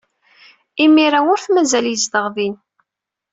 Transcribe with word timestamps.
Imir-a 0.83 1.19
ur 1.31 1.39
t-mazal 1.39 1.85
yezdeɣ 1.89 2.25
din. 2.35 2.55